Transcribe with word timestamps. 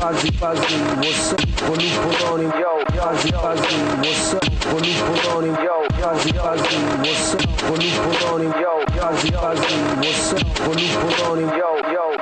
Fazzy 0.00 0.30
Fazzy, 0.32 0.76
what's 0.96 1.32
up? 1.34 1.40
Colu 1.60 1.88
Poloni, 2.00 2.48
yo. 2.58 2.82
Fazzy 2.88 3.30
Fazzy, 3.36 3.76
what's 4.00 4.32
up? 4.32 4.40
Colu 4.64 4.92
Poloni, 5.04 5.52
yo. 5.62 5.84
Fazzy 6.00 6.32
Fazzy, 6.32 6.76
what's 7.04 7.34
up? 7.34 7.40
Colu 7.60 7.88
Poloni, 8.00 8.48
yo. 8.62 8.80
Fazzy 8.96 9.30
what's 10.00 10.32
up? 10.32 10.40
Yo. 11.54 11.76
Yo. 11.92 12.19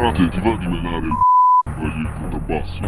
Frate, 0.00 0.30
ti 0.30 0.40
va 0.40 0.56
di 0.56 0.66
menare 0.66 1.06
il 1.06 1.14
voglio 1.76 2.00
il 2.00 2.10
contrabbasso? 2.18 2.80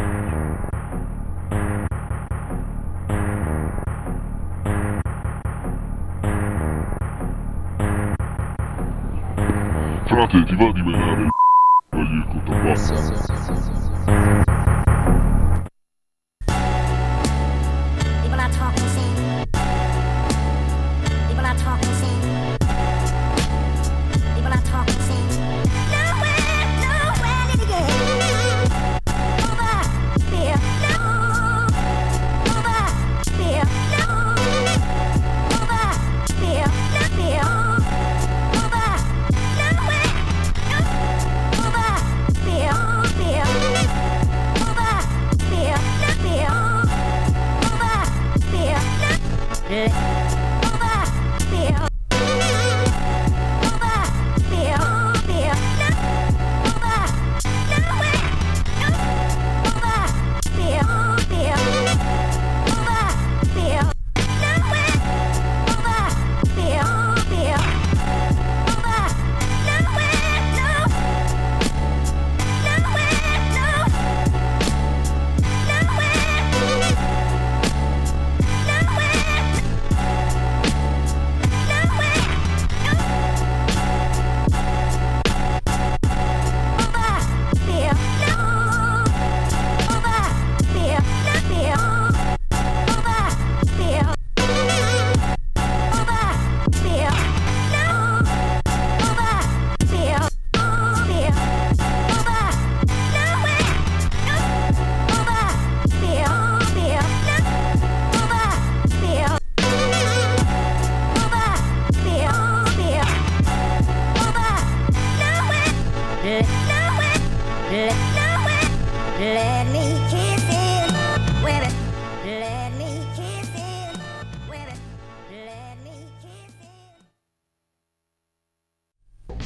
Frate, 10.07 10.45
ti 10.45 10.57
va 10.57 10.73
di 10.73 10.83
menare 10.83 11.23
il 11.23 11.31
voglio 11.91 12.15
il 12.15 12.27
contrabbasso? 12.29 13.32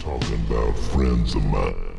Talking 0.06 0.34
about 0.48 0.78
friends 0.78 1.34
of 1.34 1.44
mine. 1.46 1.95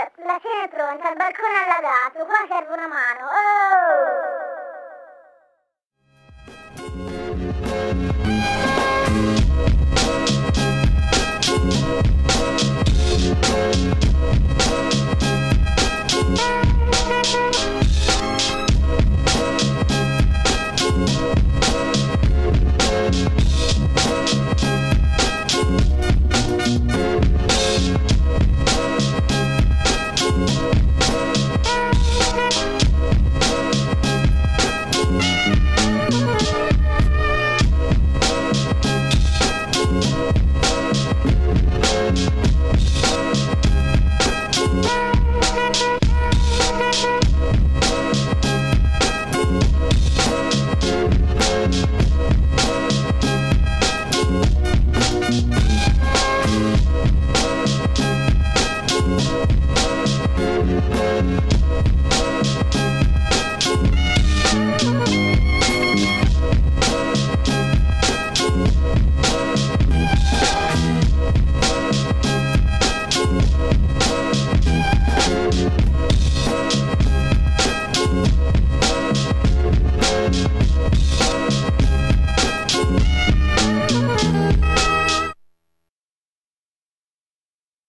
La 0.00 0.40
cena 0.40 0.64
è 0.64 0.68
pronta, 0.68 1.10
il 1.10 1.16
balcone 1.16 1.52
è 1.52 1.68
allagato, 1.68 2.24
qua 2.24 2.46
serve 2.48 2.72
una 2.72 2.86
mano. 2.86 3.26
Oh! 3.26 4.39